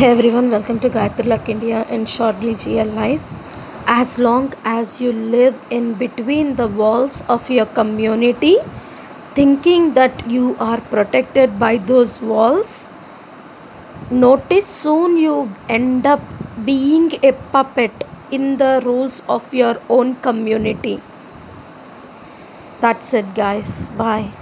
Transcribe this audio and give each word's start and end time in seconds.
Hey 0.00 0.06
everyone, 0.12 0.48
welcome 0.48 0.78
to 0.80 0.88
Gayatri 0.88 1.26
Luck 1.26 1.50
India 1.50 1.84
in 1.94 2.06
shortly 2.06 2.54
GL 2.54 2.90
Live. 2.98 3.20
As 3.86 4.18
long 4.18 4.54
as 4.64 4.98
you 4.98 5.12
live 5.12 5.60
in 5.68 5.92
between 5.98 6.56
the 6.56 6.68
walls 6.68 7.20
of 7.28 7.50
your 7.50 7.66
community, 7.66 8.56
thinking 9.34 9.92
that 9.98 10.22
you 10.26 10.56
are 10.58 10.80
protected 10.80 11.58
by 11.58 11.76
those 11.76 12.18
walls, 12.22 12.88
notice 14.10 14.66
soon 14.66 15.18
you 15.18 15.54
end 15.68 16.06
up 16.06 16.32
being 16.64 17.10
a 17.22 17.32
puppet 17.32 18.02
in 18.30 18.56
the 18.56 18.80
rules 18.86 19.20
of 19.28 19.52
your 19.52 19.76
own 19.90 20.14
community. 20.16 21.02
That's 22.80 23.12
it, 23.14 23.34
guys. 23.34 23.90
Bye. 23.90 24.32